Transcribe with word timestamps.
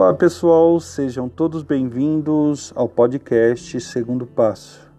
Olá 0.00 0.14
pessoal, 0.14 0.80
sejam 0.80 1.28
todos 1.28 1.62
bem-vindos 1.62 2.72
ao 2.74 2.88
podcast 2.88 3.78
Segundo 3.82 4.26
Passo. 4.26 4.90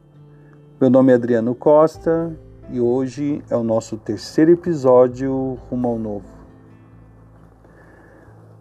Meu 0.80 0.92
nome 0.92 1.12
é 1.12 1.16
Adriano 1.16 1.56
Costa 1.56 2.32
e 2.70 2.80
hoje 2.80 3.42
é 3.50 3.56
o 3.56 3.64
nosso 3.64 3.98
terceiro 3.98 4.52
episódio 4.52 5.58
rumo 5.68 5.88
ao 5.88 5.98
novo. 5.98 6.30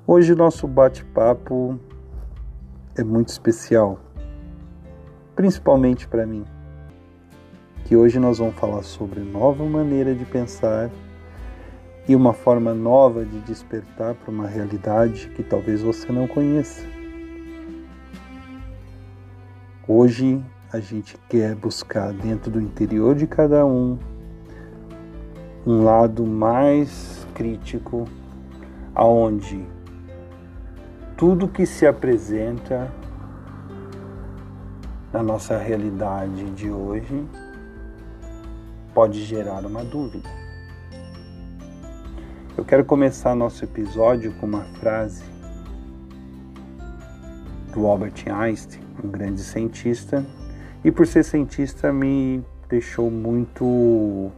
Hoje 0.07 0.33
o 0.33 0.37
nosso 0.37 0.67
bate-papo 0.67 1.79
é 2.97 3.05
muito 3.05 3.29
especial, 3.29 4.01
principalmente 5.37 6.09
para 6.09 6.25
mim, 6.27 6.47
que 7.85 7.95
hoje 7.95 8.19
nós 8.19 8.39
vamos 8.39 8.55
falar 8.55 8.83
sobre 8.83 9.21
nova 9.21 9.63
maneira 9.63 10.15
de 10.15 10.25
pensar 10.25 10.91
e 12.11 12.17
uma 12.17 12.33
forma 12.33 12.75
nova 12.75 13.25
de 13.25 13.39
despertar 13.43 14.17
para 14.17 14.33
uma 14.33 14.49
realidade 14.49 15.29
que 15.29 15.45
talvez 15.45 15.81
você 15.81 16.11
não 16.11 16.27
conheça. 16.27 16.85
Hoje 19.87 20.45
a 20.73 20.81
gente 20.81 21.17
quer 21.29 21.55
buscar 21.55 22.13
dentro 22.13 22.51
do 22.51 22.61
interior 22.61 23.15
de 23.15 23.29
cada 23.29 23.65
um 23.65 23.97
um 25.65 25.85
lado 25.85 26.27
mais 26.27 27.25
crítico, 27.33 28.09
aonde 28.93 29.65
tudo 31.17 31.47
que 31.47 31.65
se 31.65 31.87
apresenta 31.87 32.93
na 35.13 35.23
nossa 35.23 35.57
realidade 35.57 36.51
de 36.51 36.73
hoje 36.73 37.25
pode 38.93 39.23
gerar 39.23 39.65
uma 39.65 39.85
dúvida. 39.85 40.40
Eu 42.59 42.65
quero 42.65 42.85
começar 42.85 43.35
nosso 43.35 43.65
episódio 43.65 44.35
com 44.35 44.45
uma 44.45 44.65
frase 44.81 45.23
do 47.73 47.87
Albert 47.87 48.25
Einstein, 48.27 48.83
um 49.03 49.09
grande 49.09 49.41
cientista, 49.41 50.27
e 50.85 50.91
por 50.91 51.07
ser 51.07 51.23
cientista 51.25 51.93
me 51.93 52.45
deixou 52.69 53.09
muito 53.09 54.33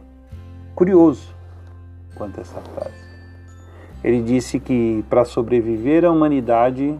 curioso 0.75 1.35
quanto 2.15 2.37
a 2.37 2.41
essa 2.41 2.61
frase. 2.61 2.95
Ele 4.03 4.21
disse 4.21 4.59
que 4.59 5.03
para 5.09 5.25
sobreviver 5.25 6.05
a 6.05 6.11
humanidade 6.11 6.97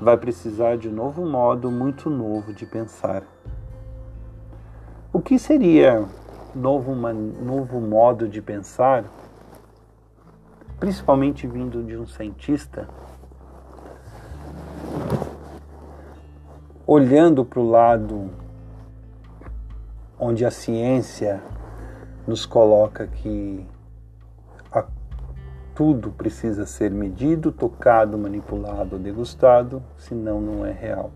vai 0.00 0.16
precisar 0.16 0.76
de 0.76 0.90
um 0.90 0.92
novo 0.92 1.24
modo 1.24 1.70
muito 1.70 2.10
novo 2.10 2.52
de 2.52 2.66
pensar. 2.66 3.22
O 5.10 5.20
que 5.20 5.38
seria 5.38 6.04
novo, 6.54 6.94
novo 6.94 7.80
modo 7.80 8.28
de 8.28 8.42
pensar? 8.42 9.04
Principalmente 10.84 11.46
vindo 11.46 11.82
de 11.82 11.96
um 11.96 12.06
cientista, 12.06 12.86
olhando 16.86 17.42
para 17.42 17.58
o 17.58 17.70
lado 17.70 18.30
onde 20.20 20.44
a 20.44 20.50
ciência 20.50 21.42
nos 22.26 22.44
coloca 22.44 23.06
que 23.06 23.66
a, 24.70 24.84
tudo 25.74 26.10
precisa 26.10 26.66
ser 26.66 26.90
medido, 26.90 27.50
tocado, 27.50 28.18
manipulado, 28.18 28.98
degustado, 28.98 29.82
senão 29.96 30.38
não 30.38 30.66
é 30.66 30.70
real. 30.72 31.10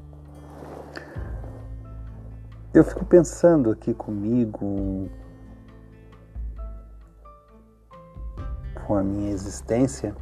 Eu 2.72 2.82
fico 2.84 3.04
pensando 3.04 3.70
aqui 3.70 3.92
comigo, 3.92 5.10
com 8.88 8.96
a 8.96 9.02
minha 9.02 9.30
existência, 9.30 10.16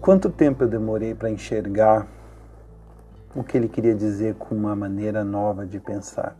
quanto 0.00 0.30
tempo 0.30 0.62
eu 0.62 0.68
demorei 0.68 1.12
para 1.12 1.28
enxergar 1.28 2.06
o 3.34 3.42
que 3.42 3.56
ele 3.56 3.68
queria 3.68 3.92
dizer 3.92 4.36
com 4.36 4.54
uma 4.54 4.76
maneira 4.76 5.24
nova 5.24 5.66
de 5.66 5.80
pensar. 5.80 6.36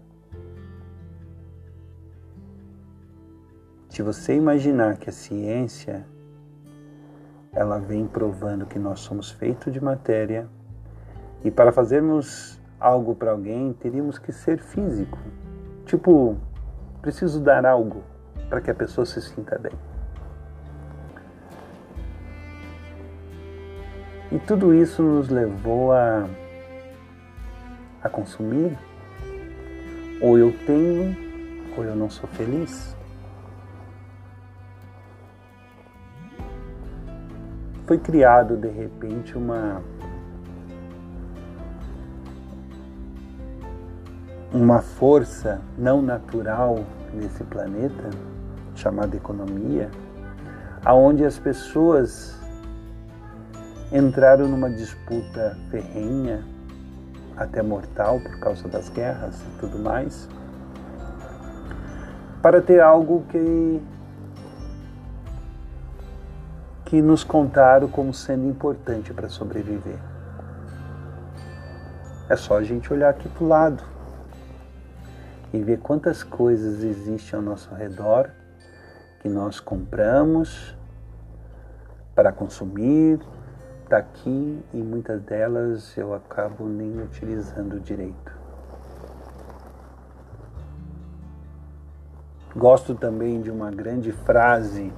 Se 3.89 4.01
você 4.01 4.37
imaginar 4.37 4.99
que 4.99 5.11
a 5.11 5.13
ciência 5.13 6.07
ela 7.53 7.81
vem 7.81 8.07
provando 8.07 8.67
que 8.67 8.79
nós 8.79 9.01
somos 9.01 9.33
feitos 9.33 9.73
de 9.73 9.83
matéria 9.83 10.49
e 11.43 11.51
para 11.51 11.73
fazermos 11.73 12.61
algo 12.79 13.17
para 13.17 13.33
alguém 13.33 13.73
teríamos 13.73 14.17
que 14.17 14.31
ser 14.31 14.61
físico. 14.61 15.19
Tipo, 15.85 16.37
preciso 17.03 17.41
dar 17.41 17.67
algo 17.67 18.05
para 18.49 18.61
que 18.61 18.71
a 18.71 18.75
pessoa 18.75 19.05
se 19.05 19.21
sinta 19.21 19.59
bem. 19.59 19.73
E 24.31 24.39
tudo 24.39 24.75
isso 24.75 25.03
nos 25.03 25.29
levou 25.31 25.93
a, 25.93 26.29
a 28.03 28.09
consumir. 28.09 28.77
Ou 30.21 30.37
eu 30.37 30.53
tenho, 30.67 31.17
ou 31.77 31.85
eu 31.85 31.97
não 31.97 32.11
sou 32.11 32.29
feliz. 32.31 32.95
Foi 37.87 37.97
criado 37.97 38.57
de 38.57 38.69
repente 38.69 39.37
uma 39.37 39.81
uma 44.53 44.81
força 44.81 45.61
não 45.77 46.03
natural 46.03 46.85
nesse 47.13 47.45
planeta 47.45 48.11
chamada 48.75 49.17
economia, 49.17 49.91
aonde 50.85 51.25
as 51.25 51.39
pessoas 51.39 52.38
entraram 53.93 54.47
numa 54.49 54.71
disputa 54.71 55.57
ferrenha, 55.71 56.45
até 57.37 57.63
mortal 57.63 58.21
por 58.21 58.39
causa 58.41 58.69
das 58.69 58.89
guerras 58.89 59.41
e 59.41 59.59
tudo 59.61 59.79
mais, 59.79 60.29
para 62.43 62.61
ter 62.61 62.81
algo 62.81 63.25
que 63.29 63.83
que 66.85 67.03
nos 67.03 67.23
contaram 67.23 67.87
como 67.87 68.15
sendo 68.15 68.47
importante 68.47 69.13
para 69.13 69.29
sobreviver. 69.29 69.99
É 72.31 72.37
só 72.37 72.57
a 72.57 72.63
gente 72.63 72.91
olhar 72.91 73.11
aqui 73.11 73.29
para 73.29 73.45
o 73.45 73.47
lado 73.47 73.85
e 75.53 75.61
ver 75.63 75.81
quantas 75.81 76.23
coisas 76.23 76.83
existem 76.83 77.39
ao 77.39 77.45
nosso 77.45 77.75
redor 77.75 78.31
que 79.21 79.29
nós 79.29 79.61
compramos 79.61 80.75
para 82.15 82.33
consumir, 82.33 83.21
está 83.89 83.97
aqui 83.97 84.63
e 84.75 84.83
muitas 84.83 85.19
delas 85.23 85.97
eu 85.97 86.13
acabo 86.13 86.69
nem 86.69 87.01
utilizando 87.01 87.81
direito. 87.81 88.37
Gosto 92.55 92.95
também 92.95 93.41
de 93.41 93.51
uma 93.51 93.71
grande 93.71 94.13
frase 94.13 94.93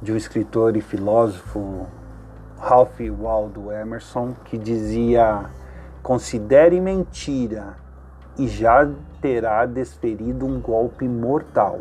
de 0.00 0.12
um 0.12 0.16
escritor 0.16 0.76
e 0.76 0.80
filósofo, 0.80 1.88
Ralph 2.60 3.00
Waldo 3.00 3.72
Emerson, 3.72 4.34
que 4.44 4.56
dizia: 4.56 5.50
Considere 6.00 6.80
mentira 6.80 7.74
e 8.38 8.46
já 8.46 8.88
terá 9.20 9.66
desferido 9.66 10.46
um 10.46 10.60
golpe 10.60 11.08
mortal. 11.08 11.80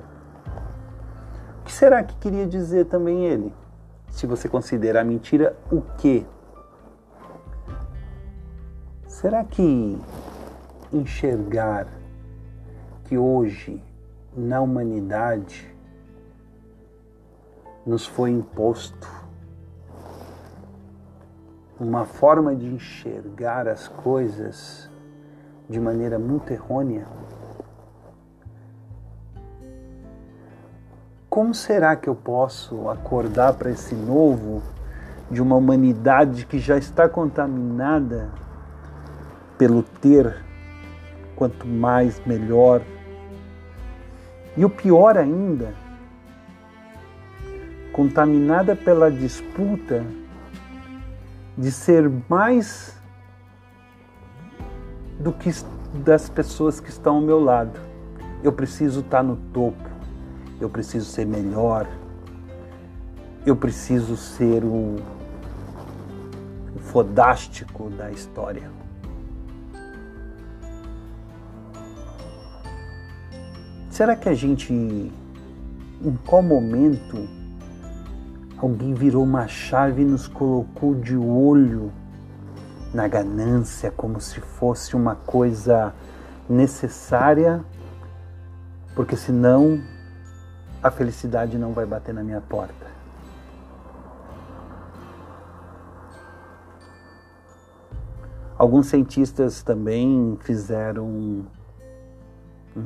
O 1.59 1.65
que 1.65 1.71
será 1.71 2.01
que 2.01 2.15
queria 2.15 2.47
dizer 2.47 2.85
também 2.85 3.25
ele? 3.25 3.53
Se 4.09 4.25
você 4.25 4.49
considerar 4.49 5.03
mentira, 5.03 5.55
o 5.71 5.81
que? 5.97 6.25
Será 9.05 9.43
que 9.43 9.99
enxergar 10.91 11.87
que 13.05 13.17
hoje 13.17 13.81
na 14.35 14.61
humanidade 14.61 15.75
nos 17.85 18.05
foi 18.05 18.31
imposto 18.31 19.07
uma 21.79 22.05
forma 22.05 22.55
de 22.55 22.65
enxergar 22.65 23.67
as 23.67 23.87
coisas 23.87 24.89
de 25.69 25.79
maneira 25.79 26.19
muito 26.19 26.51
errônea? 26.51 27.07
Como 31.37 31.53
será 31.53 31.95
que 31.95 32.09
eu 32.09 32.15
posso 32.15 32.89
acordar 32.89 33.53
para 33.53 33.69
esse 33.69 33.93
novo 33.93 34.63
de 35.29 35.39
uma 35.39 35.55
humanidade 35.55 36.47
que 36.47 36.57
já 36.57 36.79
está 36.79 37.07
contaminada 37.07 38.31
pelo 39.55 39.83
ter, 39.83 40.43
quanto 41.35 41.67
mais 41.67 42.19
melhor. 42.25 42.81
E 44.57 44.65
o 44.65 44.69
pior 44.71 45.15
ainda, 45.15 45.75
contaminada 47.93 48.75
pela 48.75 49.11
disputa 49.11 50.03
de 51.55 51.71
ser 51.71 52.11
mais 52.27 52.99
do 55.19 55.31
que 55.31 55.51
das 56.03 56.29
pessoas 56.29 56.79
que 56.79 56.89
estão 56.89 57.17
ao 57.17 57.21
meu 57.21 57.39
lado. 57.39 57.79
Eu 58.43 58.51
preciso 58.51 59.01
estar 59.01 59.21
no 59.21 59.35
topo 59.53 59.86
eu 60.59 60.69
preciso 60.69 61.05
ser 61.05 61.25
melhor, 61.25 61.87
eu 63.45 63.55
preciso 63.55 64.17
ser 64.17 64.63
o, 64.63 64.97
fodástico 66.87 67.89
da 67.91 68.09
história. 68.11 68.71
Será 73.89 74.15
que 74.15 74.29
a 74.29 74.33
gente, 74.33 74.73
em 74.73 76.19
qual 76.25 76.41
momento, 76.41 77.27
alguém 78.57 78.93
virou 78.93 79.23
uma 79.23 79.47
chave 79.47 80.01
e 80.01 80.05
nos 80.05 80.27
colocou 80.27 80.95
de 80.95 81.15
olho 81.15 81.91
na 82.93 83.07
ganância 83.07 83.91
como 83.91 84.21
se 84.21 84.39
fosse 84.39 84.95
uma 84.95 85.15
coisa 85.15 85.93
necessária, 86.49 87.63
porque 88.95 89.15
senão 89.15 89.79
a 90.81 90.91
felicidade 90.91 91.57
não 91.57 91.73
vai 91.73 91.85
bater 91.85 92.13
na 92.13 92.23
minha 92.23 92.41
porta. 92.41 92.97
Alguns 98.57 98.87
cientistas 98.87 99.61
também 99.61 100.37
fizeram 100.41 101.05
um, 101.05 101.45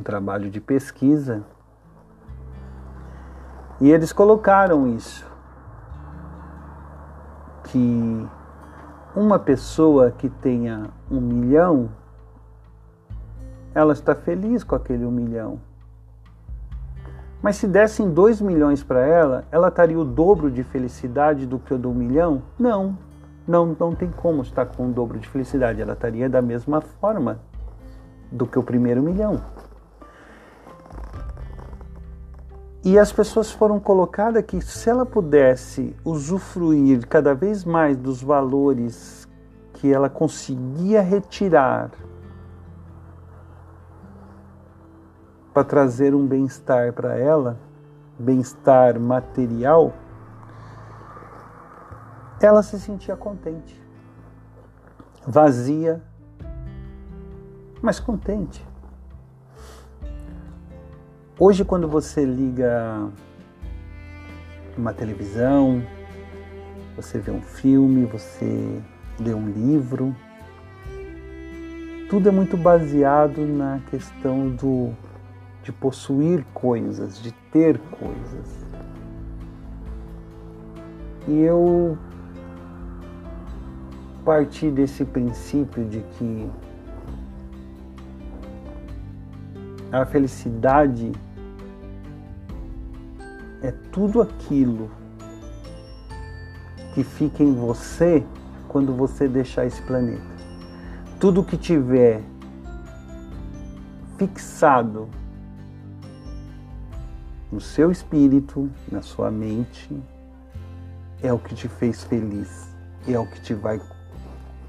trabalho 0.04 0.50
de 0.50 0.60
pesquisa 0.60 1.44
e 3.80 3.90
eles 3.90 4.12
colocaram 4.12 4.88
isso 4.88 5.26
que 7.66 8.28
uma 9.16 9.40
pessoa 9.40 10.12
que 10.12 10.30
tenha 10.30 10.90
um 11.10 11.22
milhão, 11.22 11.90
ela 13.74 13.94
está 13.94 14.14
feliz 14.14 14.64
com 14.64 14.76
aquele 14.76 15.06
um 15.06 15.12
milhão. 15.12 15.60
Mas 17.42 17.56
se 17.56 17.68
dessem 17.68 18.10
dois 18.10 18.40
milhões 18.40 18.84
para 18.84 19.06
ela, 19.06 19.46
ela 19.52 19.70
estaria 19.70 19.98
o 19.98 20.06
dobro 20.06 20.52
de 20.52 20.64
felicidade 20.64 21.46
do 21.46 21.58
que 21.58 21.74
o 21.74 21.78
do 21.78 21.92
milhão? 21.92 22.44
Não, 22.58 22.98
não, 23.48 23.76
não 23.80 23.96
tem 23.96 24.12
como 24.12 24.44
estar 24.44 24.66
com 24.68 24.88
o 24.88 24.92
dobro 24.92 25.18
de 25.18 25.28
felicidade. 25.28 25.82
Ela 25.82 25.94
estaria 25.94 26.30
da 26.30 26.42
mesma 26.42 26.82
forma 26.82 27.40
do 28.32 28.46
que 28.46 28.60
o 28.60 28.64
primeiro 28.64 29.02
milhão. 29.02 29.42
E 32.84 32.98
as 32.98 33.12
pessoas 33.12 33.52
foram 33.52 33.80
colocadas 33.80 34.44
que 34.44 34.60
se 34.62 34.90
ela 34.90 35.06
pudesse 35.06 35.96
usufruir 36.04 37.08
cada 37.08 37.34
vez 37.34 37.64
mais 37.64 37.98
dos 37.98 38.24
valores 38.24 39.28
que 39.74 39.92
ela 39.92 40.10
conseguia 40.10 41.02
retirar 41.02 41.92
para 45.54 45.64
trazer 45.64 46.16
um 46.16 46.26
bem-estar 46.26 46.94
para 46.94 47.18
ela, 47.18 47.58
bem-estar 48.18 49.00
material, 49.00 49.94
ela 52.40 52.64
se 52.64 52.80
sentia 52.80 53.16
contente, 53.16 53.80
vazia, 55.28 56.02
mas 57.82 58.00
contente. 58.00 58.66
Hoje, 61.38 61.66
quando 61.66 61.88
você 61.88 62.24
liga 62.24 63.10
uma 64.78 64.94
televisão, 64.94 65.84
você 66.96 67.18
vê 67.18 67.32
um 67.32 67.42
filme, 67.42 68.06
você 68.06 68.82
lê 69.20 69.34
um 69.34 69.50
livro, 69.50 70.16
tudo 72.10 72.30
é 72.30 72.32
muito 72.32 72.58
baseado 72.58 73.42
na 73.42 73.80
questão 73.90 74.50
do 74.50 74.94
de 75.64 75.72
possuir 75.72 76.46
coisas, 76.54 77.22
de 77.22 77.32
ter 77.52 77.78
coisas. 77.80 78.66
E 81.28 81.40
eu 81.40 81.98
parti 84.26 84.70
desse 84.70 85.04
princípio 85.06 85.86
de 85.86 86.00
que 86.18 86.50
a 89.92 90.06
felicidade 90.06 91.12
é 93.62 93.72
tudo 93.92 94.22
aquilo 94.22 94.90
que 96.94 97.04
fica 97.04 97.44
em 97.44 97.54
você 97.54 98.24
quando 98.68 98.94
você 98.94 99.28
deixar 99.28 99.66
esse 99.66 99.82
planeta. 99.84 100.32
Tudo 101.20 101.44
que 101.44 101.58
tiver 101.58 102.22
fixado 104.18 105.08
no 107.52 107.60
seu 107.60 107.92
espírito, 107.92 108.70
na 108.90 109.02
sua 109.02 109.30
mente, 109.30 110.02
é 111.22 111.34
o 111.34 111.38
que 111.38 111.54
te 111.54 111.68
fez 111.68 112.04
feliz, 112.04 112.70
é 113.08 113.20
o 113.20 113.30
que 113.30 113.42
te 113.42 113.54
vai 113.54 113.82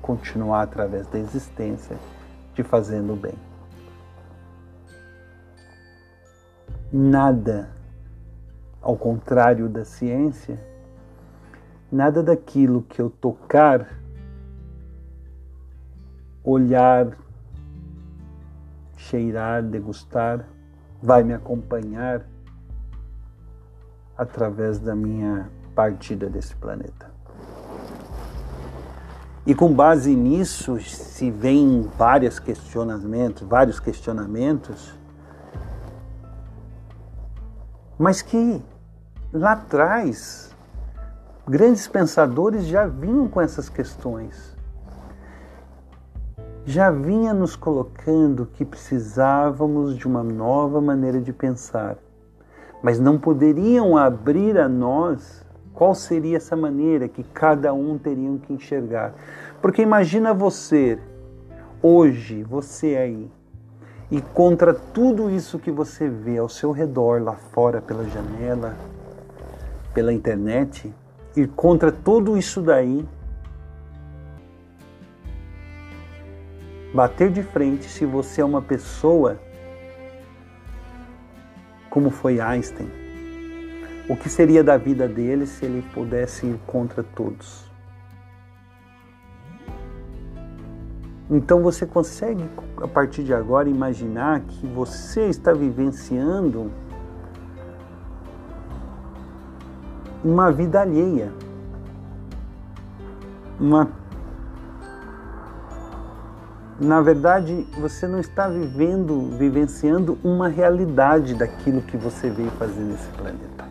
continuar 0.01 0.63
através 0.63 1.07
da 1.07 1.19
existência 1.19 1.97
te 2.55 2.63
fazendo 2.63 3.15
bem. 3.15 3.35
Nada 6.93 7.71
ao 8.83 8.97
contrário 8.97 9.69
da 9.69 9.85
ciência, 9.85 10.61
nada 11.91 12.23
daquilo 12.23 12.83
que 12.83 13.01
eu 13.01 13.09
tocar, 13.09 13.89
olhar, 16.43 17.17
cheirar, 18.97 19.63
degustar, 19.63 20.45
vai 21.01 21.23
me 21.23 21.33
acompanhar 21.33 22.27
através 24.17 24.79
da 24.79 24.95
minha 24.95 25.51
partida 25.75 26.29
desse 26.29 26.55
planeta. 26.57 27.11
E 29.45 29.55
com 29.55 29.73
base 29.73 30.15
nisso 30.15 30.79
se 30.81 31.31
vem 31.31 31.91
vários 31.99 32.39
questionamentos, 32.39 33.43
vários 33.43 33.81
questionamentos, 33.81 34.95
mas 37.99 38.23
que 38.23 38.63
lá 39.33 39.53
atrás, 39.53 40.55
grandes 41.49 41.89
pensadores 41.89 42.67
já 42.67 42.87
vinham 42.87 43.27
com 43.27 43.41
essas 43.41 43.69
questões. 43.69 44.57
Já 46.65 46.93
vinha 46.93 47.35
nos 47.35 47.57
colocando 47.57 48.47
que 48.47 48.65
precisávamos 48.65 49.97
de 49.97 50.07
uma 50.07 50.23
nova 50.23 50.81
maneira 50.81 51.21
de 51.21 51.33
pensar, 51.33 51.97
mas 52.83 52.99
não 52.99 53.19
poderiam 53.19 53.97
abrir 53.97 54.59
a 54.59 54.69
nós 54.69 55.45
qual 55.73 55.95
seria 55.95 56.37
essa 56.37 56.57
maneira 56.57 57.09
que 57.09 57.23
cada 57.23 57.73
um 57.73 57.97
teria 57.97 58.31
que 58.39 58.53
enxergar. 58.53 59.15
Porque 59.61 59.81
imagina 59.83 60.35
você, 60.35 60.99
hoje, 61.81 62.43
você 62.43 62.97
aí, 62.97 63.31
e 64.11 64.21
contra 64.21 64.75
tudo 64.75 65.31
isso 65.31 65.59
que 65.59 65.71
você 65.71 66.09
vê 66.09 66.39
ao 66.39 66.49
seu 66.49 66.73
redor, 66.73 67.23
lá 67.23 67.35
fora, 67.35 67.81
pela 67.81 68.05
janela, 68.05 68.77
pela 69.95 70.13
internet, 70.13 70.93
e 71.35 71.47
contra 71.47 71.91
tudo 71.91 72.37
isso 72.37 72.61
daí, 72.61 73.07
bater 76.93 77.31
de 77.31 77.43
frente 77.43 77.89
se 77.89 78.05
você 78.05 78.43
é 78.43 78.45
uma 78.45 78.61
pessoa 78.61 79.39
como 81.93 82.09
foi 82.09 82.41
Einstein. 82.41 82.91
O 84.09 84.17
que 84.17 84.31
seria 84.31 84.65
da 84.65 84.79
vida 84.79 85.07
dele 85.07 85.45
se 85.45 85.67
ele 85.67 85.85
pudesse 85.93 86.47
ir 86.47 86.59
contra 86.67 87.03
todos? 87.03 87.71
Então 91.31 91.63
você 91.63 91.85
consegue, 91.85 92.43
a 92.79 92.89
partir 92.89 93.23
de 93.23 93.35
agora, 93.35 93.69
imaginar 93.69 94.41
que 94.41 94.67
você 94.67 95.29
está 95.29 95.53
vivenciando 95.53 96.71
uma 100.25 100.51
vida 100.51 100.81
alheia, 100.81 101.31
uma 103.61 104.02
na 106.83 107.01
verdade, 107.01 107.65
você 107.79 108.09
não 108.09 108.19
está 108.19 108.49
vivendo, 108.49 109.31
vivenciando 109.39 110.19
uma 110.25 110.49
realidade 110.49 111.33
daquilo 111.33 111.81
que 111.81 111.97
você 111.97 112.29
veio 112.29 112.51
fazer 112.53 112.81
nesse 112.81 113.09
planeta. 113.11 113.65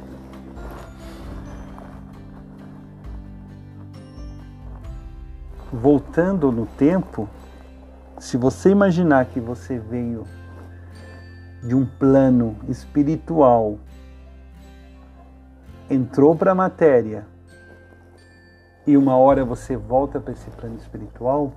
Voltando 5.74 6.52
no 6.54 6.66
tempo, 6.66 7.28
se 8.18 8.38
você 8.38 8.70
imaginar 8.70 9.26
que 9.26 9.42
você 9.42 9.78
veio 9.78 10.24
de 11.62 11.76
um 11.76 11.86
plano 11.86 12.56
espiritual 12.70 13.78
entrou 15.90 16.34
para 16.34 16.54
a 16.54 16.56
matéria 16.56 17.28
e 18.88 18.96
uma 18.96 19.18
hora 19.18 19.44
você 19.44 19.76
volta 19.76 20.20
para 20.22 20.32
esse 20.32 20.50
plano 20.52 20.78
espiritual, 20.78 21.54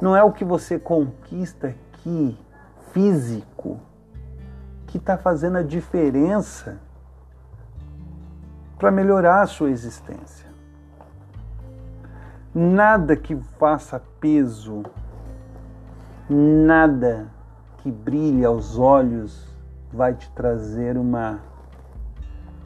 não 0.00 0.16
é 0.16 0.22
o 0.22 0.32
que 0.32 0.44
você 0.44 0.78
conquista 0.78 1.68
aqui, 1.68 2.38
físico, 2.92 3.80
que 4.86 4.98
está 4.98 5.16
fazendo 5.16 5.58
a 5.58 5.62
diferença 5.62 6.78
para 8.78 8.90
melhorar 8.90 9.42
a 9.42 9.46
sua 9.46 9.70
existência. 9.70 10.48
Nada 12.54 13.16
que 13.16 13.36
faça 13.58 14.00
peso, 14.20 14.84
nada 16.28 17.26
que 17.78 17.90
brilhe 17.90 18.44
aos 18.44 18.78
olhos 18.78 19.48
vai 19.92 20.14
te 20.14 20.30
trazer 20.30 20.96
uma, 20.96 21.40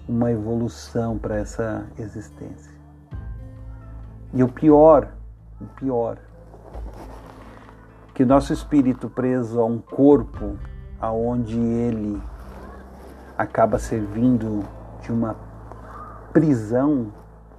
uma 0.09 0.31
evolução 0.31 1.19
para 1.19 1.37
essa 1.37 1.87
existência. 1.99 2.73
E 4.33 4.43
o 4.43 4.49
pior, 4.49 5.09
o 5.61 5.65
pior, 5.65 6.19
que 8.19 8.25
nosso 8.25 8.53
espírito 8.53 9.09
preso 9.09 9.61
a 9.61 9.65
um 9.65 9.79
corpo 9.79 10.59
aonde 11.01 11.57
ele 11.57 12.21
acaba 13.39 13.79
servindo 13.79 14.65
de 15.01 15.13
uma 15.13 15.37
prisão 16.33 17.13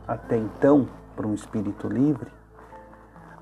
até 0.05 0.35
então 0.35 0.85
para 1.15 1.25
um 1.25 1.33
espírito 1.33 1.87
livre, 1.87 2.29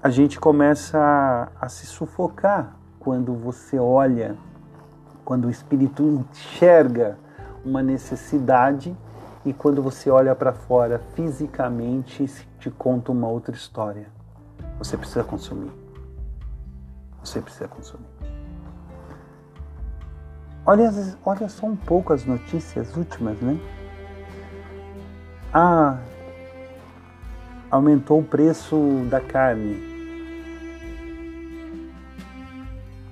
a 0.04 0.12
gente 0.12 0.40
começa 0.40 1.00
a, 1.00 1.48
a 1.60 1.68
se 1.68 1.88
sufocar 1.88 2.76
quando 3.00 3.34
você 3.34 3.80
olha, 3.80 4.38
quando 5.26 5.46
o 5.46 5.50
espírito 5.50 6.04
enxerga 6.04 7.18
uma 7.66 7.82
necessidade 7.82 8.96
e 9.44 9.54
quando 9.54 9.82
você 9.82 10.12
olha 10.12 10.36
para 10.36 10.54
fora 10.54 11.02
fisicamente 11.16 12.28
te 12.60 12.70
conta 12.70 13.12
uma 13.12 13.28
outra 13.28 13.56
história. 13.56 14.06
Você 14.78 14.96
precisa 14.96 15.24
consumir. 15.24 15.87
Você 17.28 17.42
precisa 17.42 17.68
consumir. 17.68 18.06
Olha, 20.66 20.90
olha 21.26 21.50
só 21.50 21.66
um 21.68 21.76
pouco 21.76 22.14
as 22.14 22.24
notícias 22.24 22.96
últimas, 22.96 23.38
né? 23.42 23.60
Ah, 25.54 25.98
aumentou 27.70 28.22
o 28.22 28.24
preço 28.24 28.78
da 29.10 29.20
carne. 29.20 29.78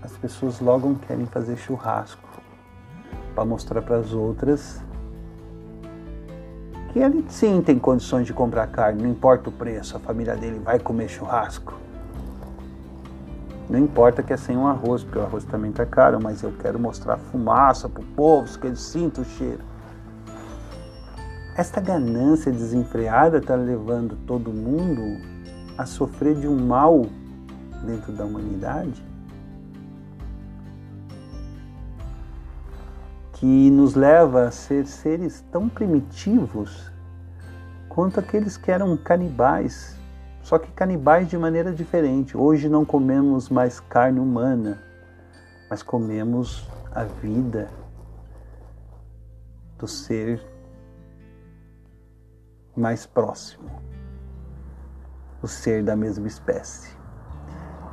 As 0.01 0.13
pessoas 0.13 0.61
logo 0.61 0.95
querem 1.07 1.25
fazer 1.25 1.57
churrasco 1.57 2.29
para 3.33 3.43
mostrar 3.43 3.81
para 3.81 3.97
as 3.97 4.13
outras 4.13 4.81
que 6.93 6.99
ele 6.99 7.25
sim 7.27 7.61
tem 7.61 7.77
condições 7.77 8.25
de 8.25 8.31
comprar 8.31 8.67
carne, 8.67 9.03
não 9.03 9.09
importa 9.09 9.49
o 9.49 9.51
preço, 9.51 9.97
a 9.97 9.99
família 9.99 10.37
dele 10.37 10.59
vai 10.59 10.79
comer 10.79 11.09
churrasco. 11.09 11.84
Não 13.69 13.79
importa 13.79 14.21
que 14.21 14.31
é 14.31 14.37
sem 14.37 14.55
um 14.55 14.67
arroz, 14.67 15.03
porque 15.03 15.17
o 15.17 15.23
arroz 15.23 15.43
também 15.45 15.71
está 15.71 15.85
caro, 15.85 16.19
mas 16.21 16.43
eu 16.43 16.51
quero 16.59 16.79
mostrar 16.79 17.17
fumaça 17.17 17.89
para 17.89 18.01
o 18.01 18.05
povo, 18.05 18.59
que 18.59 18.67
eles 18.67 18.79
sintam 18.79 19.23
o 19.23 19.27
cheiro. 19.27 19.61
Esta 21.57 21.79
ganância 21.81 22.51
desenfreada 22.51 23.37
está 23.37 23.55
levando 23.55 24.17
todo 24.27 24.51
mundo 24.51 25.01
a 25.77 25.85
sofrer 25.85 26.35
de 26.35 26.47
um 26.47 26.57
mal 26.57 27.05
dentro 27.85 28.11
da 28.11 28.25
humanidade 28.25 29.03
que 33.35 33.69
nos 33.69 33.95
leva 33.95 34.47
a 34.47 34.51
ser 34.51 34.87
seres 34.87 35.43
tão 35.51 35.67
primitivos 35.67 36.91
quanto 37.89 38.19
aqueles 38.19 38.57
que 38.57 38.71
eram 38.71 38.95
canibais, 38.95 39.94
só 40.45 40.59
que 40.59 40.71
canibais 40.73 41.27
de 41.27 41.35
maneira 41.39 41.73
diferente. 41.73 42.37
Hoje 42.37 42.69
não 42.69 42.85
comemos 42.85 43.49
mais 43.49 43.79
carne 43.79 44.19
humana, 44.19 44.79
mas 45.67 45.81
comemos 45.81 46.69
a 46.91 47.03
vida 47.03 47.67
do 49.75 49.87
ser 49.87 50.39
mais 52.77 53.07
próximo, 53.07 53.71
o 55.41 55.47
ser 55.47 55.83
da 55.83 55.95
mesma 55.95 56.27
espécie. 56.27 56.95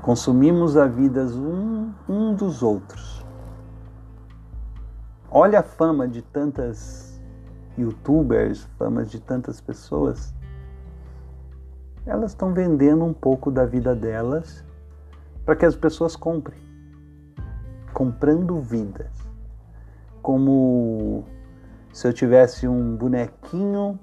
Consumimos 0.03 0.77
a 0.77 0.87
vida 0.87 1.25
um, 1.25 1.95
um 2.07 2.35
dos 2.35 2.63
outros. 2.63 3.25
Olha 5.31 5.61
a 5.61 5.63
fama 5.63 6.07
de 6.07 6.21
tantas 6.21 7.19
youtubers, 7.79 8.69
fama 8.77 9.07
de 9.07 9.19
tantas 9.19 9.59
pessoas. 9.59 10.35
Elas 12.05 12.33
estão 12.33 12.53
vendendo 12.53 13.05
um 13.05 13.13
pouco 13.13 13.51
da 13.51 13.65
vida 13.65 13.95
delas 13.95 14.65
para 15.45 15.55
que 15.55 15.65
as 15.65 15.77
pessoas 15.77 16.17
comprem. 16.17 16.61
Comprando 17.93 18.61
vidas. 18.61 19.11
Como 20.21 21.25
se 21.93 22.09
eu 22.09 22.13
tivesse 22.13 22.67
um 22.67 22.97
bonequinho 22.97 23.99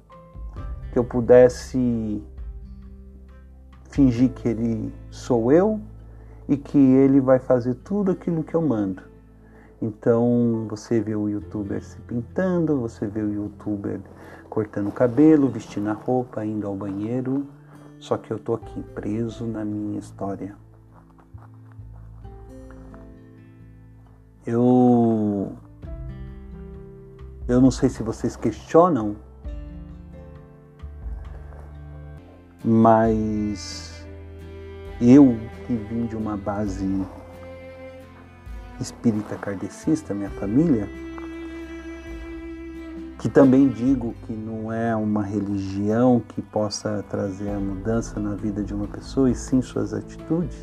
que 0.92 1.00
eu 1.00 1.04
pudesse 1.04 2.24
fingir 3.90 4.30
que 4.30 4.48
ele 4.48 4.94
sou 5.10 5.52
eu 5.52 5.80
e 6.48 6.56
que 6.56 6.78
ele 6.78 7.20
vai 7.20 7.40
fazer 7.40 7.76
tudo 7.76 8.12
aquilo 8.12 8.44
que 8.44 8.56
eu 8.56 8.62
mando. 8.62 9.04
Então 9.82 10.68
você 10.70 11.00
vê 11.00 11.16
o 11.16 11.30
youtuber 11.30 11.84
se 11.84 12.00
pintando, 12.02 12.80
você 12.80 13.08
vê 13.08 13.22
o 13.22 13.32
youtuber 13.32 14.00
cortando 14.50 14.88
o 14.88 14.92
cabelo, 14.92 15.48
vestindo 15.48 15.90
a 15.90 15.94
roupa, 15.94 16.46
indo 16.46 16.68
ao 16.68 16.76
banheiro, 16.76 17.48
só 18.00 18.18
que 18.18 18.32
eu 18.32 18.40
tô 18.40 18.56
aqui 18.56 18.82
preso 18.96 19.46
na 19.46 19.64
minha 19.64 20.00
história. 20.00 20.56
Eu 24.46 25.56
eu 27.48 27.60
não 27.60 27.72
sei 27.72 27.90
se 27.90 28.02
vocês 28.02 28.36
questionam 28.36 29.16
mas 32.64 34.06
eu 35.02 35.38
que 35.66 35.74
vim 35.74 36.06
de 36.06 36.16
uma 36.16 36.36
base 36.36 36.86
espírita 38.80 39.36
kardecista, 39.36 40.14
minha 40.14 40.30
família, 40.32 40.88
que 43.20 43.28
também 43.28 43.68
digo 43.68 44.16
que 44.26 44.32
não 44.32 44.72
é 44.72 44.96
uma 44.96 45.22
religião 45.22 46.22
que 46.30 46.42
possa 46.42 47.04
trazer 47.10 47.50
a 47.50 47.60
mudança 47.60 48.18
na 48.18 48.34
vida 48.34 48.64
de 48.64 48.74
uma 48.74 48.88
pessoa, 48.88 49.30
e 49.30 49.36
sim 49.36 49.62
suas 49.62 49.94
atitudes, 49.94 50.58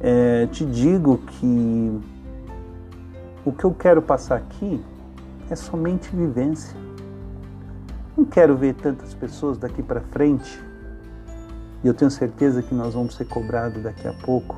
é, 0.00 0.46
te 0.46 0.64
digo 0.64 1.18
que 1.18 2.00
o 3.44 3.52
que 3.52 3.64
eu 3.64 3.74
quero 3.74 4.00
passar 4.00 4.36
aqui 4.36 4.82
é 5.50 5.54
somente 5.54 6.16
vivência. 6.16 6.74
Não 8.16 8.24
quero 8.24 8.56
ver 8.56 8.74
tantas 8.74 9.12
pessoas 9.12 9.58
daqui 9.58 9.82
para 9.82 10.00
frente. 10.00 10.58
E 11.84 11.86
eu 11.86 11.92
tenho 11.92 12.10
certeza 12.10 12.62
que 12.62 12.74
nós 12.74 12.94
vamos 12.94 13.14
ser 13.14 13.26
cobrados 13.26 13.82
daqui 13.82 14.08
a 14.08 14.14
pouco. 14.14 14.56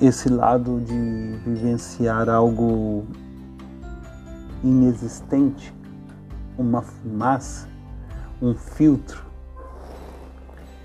Esse 0.00 0.28
lado 0.28 0.80
de 0.80 1.36
vivenciar 1.44 2.28
algo 2.28 3.04
inexistente, 4.64 5.72
uma 6.58 6.82
fumaça, 6.82 7.68
um 8.42 8.54
filtro. 8.54 9.22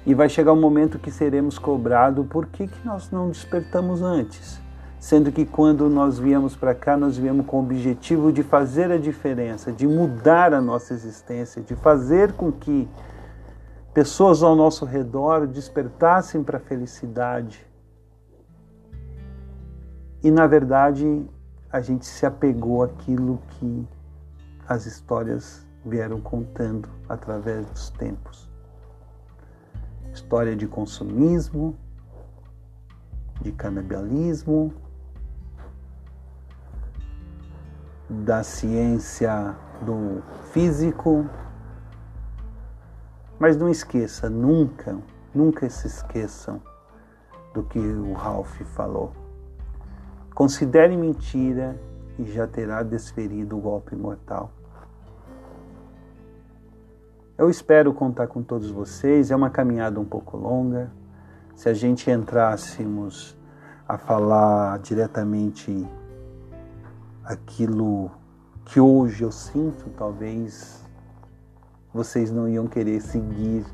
E 0.06 0.14
vai 0.14 0.30
chegar 0.30 0.54
um 0.54 0.60
momento 0.62 1.00
que 1.00 1.10
seremos 1.10 1.58
cobrados 1.58 2.28
por 2.28 2.46
que, 2.46 2.68
que 2.68 2.86
nós 2.86 3.10
não 3.10 3.30
despertamos 3.30 4.04
antes 4.04 4.60
sendo 5.00 5.32
que 5.32 5.46
quando 5.46 5.90
nós 5.90 6.20
viemos 6.20 6.56
para 6.56 6.76
cá, 6.76 6.98
nós 6.98 7.18
viemos 7.18 7.46
com 7.46 7.58
o 7.58 7.60
objetivo 7.62 8.34
de 8.34 8.44
fazer 8.44 8.92
a 8.92 8.98
diferença, 8.98 9.72
de 9.72 9.88
mudar 9.88 10.54
a 10.54 10.60
nossa 10.60 10.94
existência, 10.94 11.62
de 11.62 11.74
fazer 11.74 12.34
com 12.34 12.52
que 12.52 12.88
pessoas 13.94 14.44
ao 14.44 14.56
nosso 14.56 14.84
redor 14.84 15.48
despertassem 15.48 16.44
para 16.44 16.58
a 16.58 16.60
felicidade. 16.60 17.66
E 20.22 20.30
na 20.30 20.46
verdade, 20.46 21.26
a 21.72 21.82
gente 21.82 22.06
se 22.06 22.26
apegou 22.26 22.84
àquilo 22.84 23.40
que 23.52 23.88
as 24.68 24.86
histórias 24.86 25.66
vieram 25.86 26.20
contando 26.20 26.90
através 27.08 27.66
dos 27.68 27.90
tempos. 27.92 28.50
História 30.12 30.56
de 30.56 30.68
consumismo, 30.68 31.78
de 33.42 33.52
canibalismo, 33.52 34.74
da 38.10 38.44
ciência 38.44 39.56
do 39.82 40.24
físico. 40.52 41.30
Mas 43.40 43.56
não 43.56 43.70
esqueça, 43.70 44.30
nunca, 44.30 44.98
nunca 45.34 45.70
se 45.70 45.88
esqueçam 45.88 46.62
do 47.54 47.64
que 47.64 47.80
o 47.80 48.14
Ralph 48.14 48.62
falou. 48.76 49.14
Considere 50.40 50.96
mentira 50.96 51.78
e 52.18 52.24
já 52.24 52.48
terá 52.48 52.82
desferido 52.82 53.58
o 53.58 53.60
golpe 53.60 53.94
mortal. 53.94 54.54
Eu 57.38 57.50
espero 57.50 57.94
contar 57.94 58.28
com 58.28 58.42
todos 58.42 58.72
vocês. 58.72 59.32
É 59.32 59.36
uma 59.36 59.50
caminhada 59.50 60.00
um 60.00 60.06
pouco 60.06 60.38
longa. 60.38 60.90
Se 61.58 61.68
a 61.68 61.74
gente 61.74 62.10
entrássemos 62.10 63.38
a 63.86 63.98
falar 63.98 64.80
diretamente 64.80 65.86
aquilo 67.26 68.10
que 68.64 68.80
hoje 68.80 69.26
eu 69.26 69.34
sinto, 69.34 69.90
talvez 69.98 70.88
vocês 71.94 72.32
não 72.32 72.48
iam 72.48 72.66
querer 72.66 73.02
seguir 73.02 73.66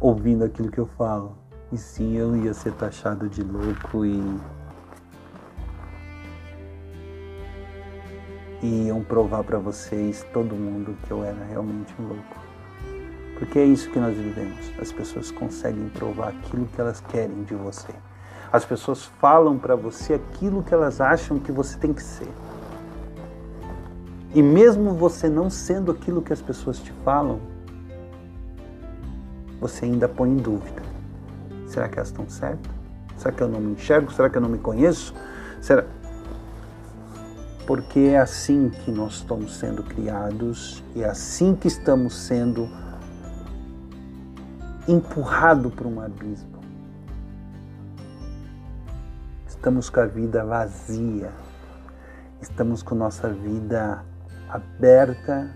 ouvindo 0.00 0.42
aquilo 0.42 0.68
que 0.68 0.80
eu 0.80 0.86
falo. 0.86 1.38
E 1.70 1.78
sim, 1.78 2.16
eu 2.16 2.34
ia 2.36 2.54
ser 2.54 2.72
taxado 2.72 3.28
de 3.28 3.44
louco 3.44 4.04
e. 4.04 4.20
E 8.62 8.86
iam 8.86 9.02
provar 9.02 9.42
para 9.42 9.58
vocês, 9.58 10.24
todo 10.32 10.54
mundo, 10.54 10.96
que 11.06 11.10
eu 11.10 11.24
era 11.24 11.44
realmente 11.44 11.94
um 11.98 12.08
louco. 12.08 12.36
Porque 13.38 13.58
é 13.58 13.64
isso 13.64 13.88
que 13.90 13.98
nós 13.98 14.14
vivemos. 14.14 14.70
As 14.78 14.92
pessoas 14.92 15.30
conseguem 15.30 15.88
provar 15.88 16.28
aquilo 16.28 16.66
que 16.66 16.80
elas 16.80 17.00
querem 17.00 17.42
de 17.44 17.54
você. 17.54 17.92
As 18.52 18.64
pessoas 18.64 19.04
falam 19.18 19.58
para 19.58 19.74
você 19.74 20.14
aquilo 20.14 20.62
que 20.62 20.74
elas 20.74 21.00
acham 21.00 21.38
que 21.38 21.50
você 21.50 21.78
tem 21.78 21.92
que 21.92 22.02
ser. 22.02 22.28
E 24.34 24.42
mesmo 24.42 24.92
você 24.92 25.28
não 25.28 25.48
sendo 25.48 25.90
aquilo 25.90 26.20
que 26.20 26.32
as 26.32 26.42
pessoas 26.42 26.78
te 26.78 26.92
falam, 27.04 27.40
você 29.60 29.86
ainda 29.86 30.08
põe 30.08 30.30
em 30.30 30.36
dúvida. 30.36 30.82
Será 31.66 31.88
que 31.88 31.96
elas 31.96 32.08
estão 32.08 32.28
certas? 32.28 32.70
Será 33.16 33.32
que 33.32 33.42
eu 33.42 33.48
não 33.48 33.60
me 33.60 33.72
enxergo? 33.72 34.12
Será 34.12 34.28
que 34.28 34.36
eu 34.36 34.42
não 34.42 34.48
me 34.48 34.58
conheço? 34.58 35.14
Será? 35.60 35.84
Porque 37.70 38.00
é 38.00 38.18
assim 38.18 38.68
que 38.68 38.90
nós 38.90 39.18
estamos 39.18 39.54
sendo 39.54 39.84
criados 39.84 40.82
e 40.92 41.04
é 41.04 41.08
assim 41.08 41.54
que 41.54 41.68
estamos 41.68 42.16
sendo 42.16 42.68
empurrados 44.88 45.72
para 45.72 45.86
um 45.86 46.00
abismo. 46.00 46.58
Estamos 49.46 49.88
com 49.88 50.00
a 50.00 50.06
vida 50.06 50.44
vazia, 50.44 51.30
estamos 52.42 52.82
com 52.82 52.96
nossa 52.96 53.28
vida 53.28 54.04
aberta 54.48 55.48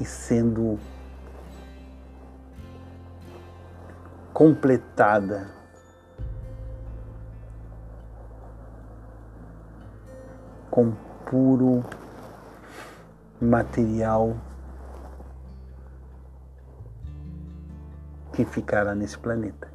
e 0.00 0.06
sendo 0.06 0.78
completada. 4.32 5.48
Com 10.76 10.92
puro 11.24 11.82
material 13.40 14.36
que 18.34 18.44
ficará 18.44 18.94
nesse 18.94 19.18
planeta. 19.18 19.72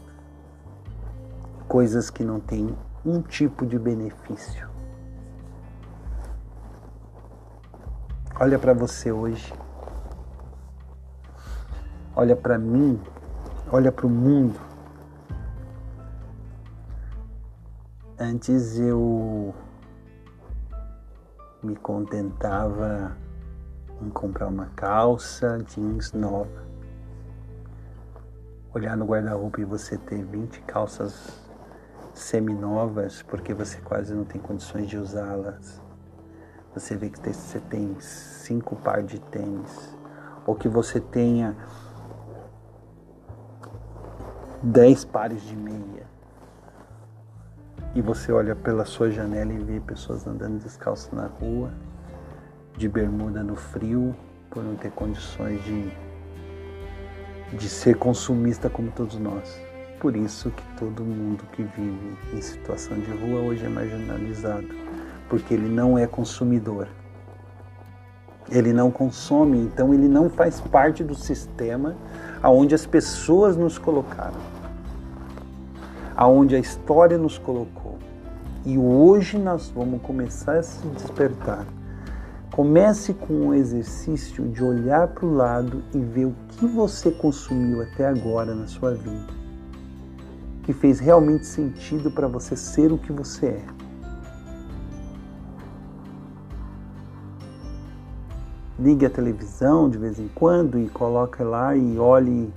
Coisas 1.68 2.12
que 2.12 2.24
não 2.24 2.40
têm 2.40 2.78
um 3.04 3.20
tipo 3.20 3.66
de 3.66 3.80
benefício. 3.80 4.70
Olha 8.40 8.60
para 8.60 8.74
você 8.74 9.12
hoje. 9.12 9.52
Olha 12.16 12.36
para 12.36 12.60
mim 12.60 13.02
olha 13.72 13.92
para 13.92 14.06
o 14.06 14.10
mundo. 14.10 14.60
Antes 18.20 18.78
eu 18.78 19.56
me 21.72 21.78
contentava 21.78 23.16
em 24.02 24.10
comprar 24.10 24.48
uma 24.48 24.66
calça 24.76 25.64
jeans 25.64 26.12
nova. 26.12 26.66
Olhar 28.74 28.98
no 28.98 29.06
guarda-roupa 29.06 29.62
e 29.62 29.66
você 29.66 29.98
ter 29.98 30.24
20 30.24 30.62
calças 30.62 31.50
semi-novas 32.14 33.22
porque 33.24 33.54
você 33.54 33.80
quase 33.80 34.14
não 34.14 34.26
tem 34.26 34.42
condições 34.42 34.88
de 34.90 34.98
usá-las. 34.98 35.82
Você 36.74 36.96
vê 36.96 37.10
que 37.10 37.20
você 37.20 37.60
tem 37.60 37.98
cinco 38.00 38.76
par 38.76 39.02
de 39.04 39.20
tênis. 39.20 39.96
Ou 40.46 40.56
que 40.56 40.68
você 40.68 41.00
tenha 41.00 41.56
dez 44.62 45.06
pares 45.06 45.42
de 45.44 45.56
meia. 45.56 46.11
E 47.94 48.02
você 48.02 48.32
olha 48.32 48.56
pela 48.56 48.86
sua 48.86 49.12
janela 49.12 49.52
e 49.52 49.58
vê 49.58 49.80
pessoas 49.82 50.26
andando 50.26 50.64
descalço 50.64 51.14
na 51.14 51.26
rua, 51.26 51.74
de 52.78 52.88
bermuda 52.88 53.44
no 53.44 53.58
frio, 53.58 54.16
por 54.50 54.64
não 54.64 54.76
ter 54.76 54.92
condições 54.92 55.62
de, 55.66 55.92
de 57.58 57.68
ser 57.68 57.98
consumista 57.98 58.70
como 58.70 58.92
todos 58.92 59.18
nós. 59.20 59.60
Por 60.00 60.16
isso 60.16 60.50
que 60.52 60.64
todo 60.78 61.04
mundo 61.04 61.44
que 61.52 61.64
vive 61.64 62.18
em 62.34 62.42
situação 62.42 62.98
de 62.98 63.12
rua 63.12 63.42
hoje 63.42 63.66
é 63.66 63.70
marginalizado, 63.70 64.68
porque 65.30 65.54
ele 65.54 65.68
não 65.68 65.98
é 65.98 66.08
consumidor. 66.08 66.88
Ele 68.50 68.74
não 68.74 68.90
consome, 68.90 69.58
então 69.60 69.94
ele 69.94 70.08
não 70.08 70.30
faz 70.30 70.60
parte 70.60 71.04
do 71.04 71.14
sistema 71.14 71.96
aonde 72.42 72.74
as 72.74 72.86
pessoas 72.86 73.56
nos 73.56 73.78
colocaram, 73.78 74.40
aonde 76.16 76.56
a 76.56 76.60
história 76.60 77.18
nos 77.18 77.38
colocou. 77.38 77.81
E 78.66 78.78
hoje 78.78 79.38
nós 79.38 79.72
vamos 79.74 80.02
começar 80.02 80.58
a 80.58 80.64
se 80.64 80.88
despertar. 80.90 81.66
Comece 82.52 83.14
com 83.14 83.48
o 83.48 83.54
exercício 83.54 84.48
de 84.48 84.64
olhar 84.64 85.08
para 85.08 85.26
o 85.26 85.34
lado 85.34 85.84
e 85.94 86.00
ver 86.00 86.26
o 86.26 86.36
que 86.50 86.68
você 86.68 87.10
consumiu 87.10 87.82
até 87.82 88.06
agora 88.06 88.54
na 88.54 88.68
sua 88.68 88.94
vida, 88.94 89.34
que 90.64 90.74
fez 90.74 91.00
realmente 91.00 91.46
sentido 91.46 92.12
para 92.12 92.28
você 92.28 92.56
ser 92.56 92.92
o 92.92 92.98
que 92.98 93.12
você 93.12 93.48
é. 93.48 93.82
ligue 98.82 99.06
a 99.06 99.10
televisão 99.10 99.88
de 99.88 99.98
vez 99.98 100.20
em 100.20 100.28
quando 100.34 100.80
e 100.80 100.90
coloque 100.90 101.44
lá 101.44 101.76
e 101.76 102.00
olhe 102.00 102.52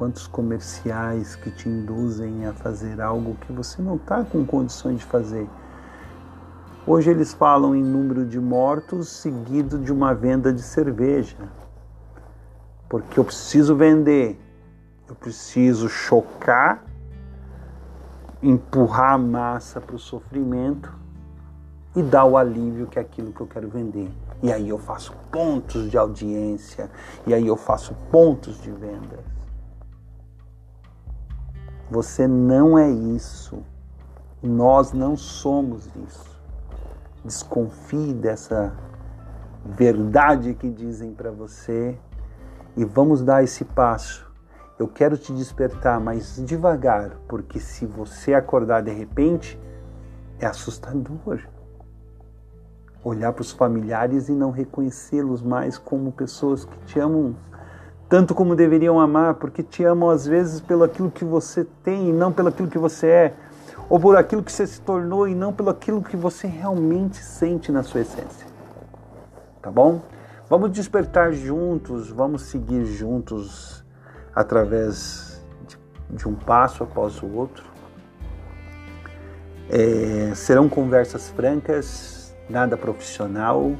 quantos 0.00 0.26
comerciais 0.26 1.36
que 1.36 1.50
te 1.50 1.68
induzem 1.68 2.46
a 2.46 2.54
fazer 2.54 3.02
algo 3.02 3.36
que 3.42 3.52
você 3.52 3.82
não 3.82 3.96
está 3.96 4.24
com 4.24 4.46
condições 4.46 5.00
de 5.00 5.04
fazer. 5.04 5.46
Hoje 6.86 7.10
eles 7.10 7.34
falam 7.34 7.76
em 7.76 7.82
número 7.82 8.24
de 8.24 8.40
mortos 8.40 9.10
seguido 9.10 9.78
de 9.78 9.92
uma 9.92 10.14
venda 10.14 10.54
de 10.54 10.62
cerveja. 10.62 11.36
Porque 12.88 13.20
eu 13.20 13.24
preciso 13.26 13.76
vender, 13.76 14.40
eu 15.06 15.14
preciso 15.14 15.86
chocar, 15.86 16.82
empurrar 18.42 19.12
a 19.12 19.18
massa 19.18 19.82
para 19.82 19.96
o 19.96 19.98
sofrimento 19.98 20.90
e 21.94 22.02
dar 22.02 22.24
o 22.24 22.38
alívio 22.38 22.86
que 22.86 22.98
é 22.98 23.02
aquilo 23.02 23.34
que 23.34 23.40
eu 23.42 23.46
quero 23.46 23.68
vender. 23.68 24.10
E 24.42 24.50
aí 24.50 24.70
eu 24.70 24.78
faço 24.78 25.12
pontos 25.30 25.90
de 25.90 25.98
audiência, 25.98 26.90
e 27.26 27.34
aí 27.34 27.46
eu 27.46 27.56
faço 27.56 27.94
pontos 28.10 28.58
de 28.62 28.70
vendas. 28.70 29.39
Você 31.90 32.26
não 32.26 32.78
é 32.78 32.88
isso. 32.88 33.62
Nós 34.42 34.92
não 34.92 35.16
somos 35.16 35.88
isso. 36.08 36.40
Desconfie 37.24 38.14
dessa 38.14 38.72
verdade 39.64 40.54
que 40.54 40.70
dizem 40.70 41.12
para 41.12 41.30
você 41.30 41.98
e 42.76 42.84
vamos 42.84 43.22
dar 43.22 43.42
esse 43.42 43.64
passo. 43.64 44.30
Eu 44.78 44.88
quero 44.88 45.18
te 45.18 45.32
despertar, 45.34 46.00
mas 46.00 46.36
devagar, 46.46 47.18
porque 47.28 47.60
se 47.60 47.84
você 47.84 48.32
acordar 48.32 48.82
de 48.82 48.92
repente, 48.92 49.60
é 50.38 50.46
assustador 50.46 51.40
olhar 53.02 53.32
para 53.32 53.42
os 53.42 53.52
familiares 53.52 54.28
e 54.28 54.32
não 54.32 54.50
reconhecê-los 54.50 55.42
mais 55.42 55.78
como 55.78 56.12
pessoas 56.12 56.64
que 56.64 56.78
te 56.84 56.98
amam 56.98 57.34
tanto 58.10 58.34
como 58.34 58.56
deveriam 58.56 58.98
amar, 58.98 59.34
porque 59.34 59.62
te 59.62 59.84
amam 59.84 60.10
às 60.10 60.26
vezes 60.26 60.60
pelo 60.60 60.82
aquilo 60.82 61.12
que 61.12 61.24
você 61.24 61.64
tem 61.84 62.08
e 62.08 62.12
não 62.12 62.32
pelo 62.32 62.48
aquilo 62.48 62.66
que 62.66 62.76
você 62.76 63.06
é, 63.06 63.34
ou 63.88 64.00
por 64.00 64.16
aquilo 64.16 64.42
que 64.42 64.50
você 64.50 64.66
se 64.66 64.80
tornou 64.80 65.28
e 65.28 65.34
não 65.34 65.52
pelo 65.52 65.70
aquilo 65.70 66.02
que 66.02 66.16
você 66.16 66.48
realmente 66.48 67.18
sente 67.18 67.70
na 67.70 67.84
sua 67.84 68.00
essência. 68.00 68.48
Tá 69.62 69.70
bom? 69.70 70.02
Vamos 70.48 70.72
despertar 70.72 71.32
juntos, 71.32 72.10
vamos 72.10 72.42
seguir 72.42 72.84
juntos 72.84 73.84
através 74.34 75.40
de, 75.68 75.78
de 76.16 76.26
um 76.26 76.34
passo 76.34 76.82
após 76.82 77.22
o 77.22 77.28
outro. 77.28 77.64
É, 79.68 80.34
serão 80.34 80.68
conversas 80.68 81.28
francas, 81.30 82.34
nada 82.48 82.76
profissional, 82.76 83.70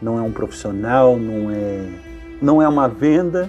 não 0.00 0.16
é 0.16 0.22
um 0.22 0.30
profissional, 0.30 1.16
não 1.16 1.50
é, 1.50 2.13
não 2.40 2.60
é 2.60 2.68
uma 2.68 2.88
venda. 2.88 3.48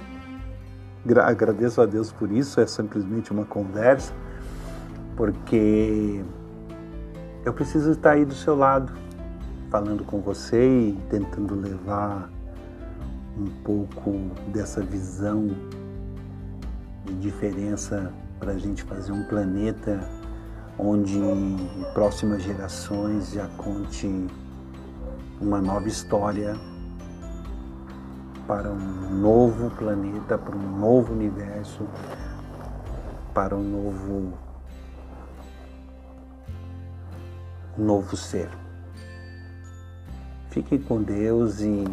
Agradeço 1.23 1.81
a 1.81 1.85
Deus 1.85 2.11
por 2.11 2.31
isso, 2.31 2.59
é 2.59 2.65
simplesmente 2.65 3.31
uma 3.31 3.45
conversa, 3.45 4.11
porque 5.15 6.23
eu 7.45 7.53
preciso 7.53 7.91
estar 7.91 8.11
aí 8.11 8.25
do 8.25 8.33
seu 8.33 8.55
lado, 8.55 8.91
falando 9.69 10.03
com 10.03 10.19
você 10.19 10.67
e 10.67 10.99
tentando 11.09 11.53
levar 11.53 12.31
um 13.37 13.45
pouco 13.63 14.31
dessa 14.47 14.81
visão 14.81 15.49
de 17.05 17.13
diferença 17.15 18.11
para 18.39 18.53
a 18.53 18.57
gente 18.57 18.81
fazer 18.83 19.11
um 19.11 19.23
planeta 19.25 19.99
onde 20.79 21.19
próximas 21.93 22.41
gerações 22.41 23.31
já 23.31 23.47
conte 23.57 24.27
uma 25.39 25.61
nova 25.61 25.87
história 25.87 26.55
para 28.47 28.69
um 28.69 29.09
novo 29.19 29.69
planeta, 29.71 30.37
para 30.37 30.55
um 30.55 30.77
novo 30.77 31.13
universo, 31.13 31.87
para 33.33 33.55
um 33.55 33.63
novo 33.63 34.33
novo 37.77 38.15
ser. 38.15 38.49
Fiquem 40.49 40.81
com 40.81 41.01
Deus 41.01 41.59
e 41.59 41.83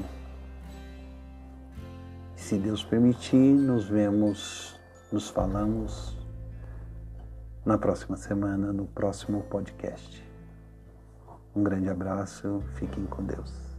se 2.36 2.58
Deus 2.58 2.84
permitir, 2.84 3.54
nos 3.54 3.88
vemos, 3.88 4.78
nos 5.10 5.28
falamos 5.30 6.16
na 7.64 7.78
próxima 7.78 8.16
semana, 8.16 8.72
no 8.72 8.86
próximo 8.86 9.42
podcast. 9.42 10.22
Um 11.54 11.62
grande 11.62 11.88
abraço, 11.88 12.62
fiquem 12.74 13.04
com 13.06 13.24
Deus. 13.24 13.71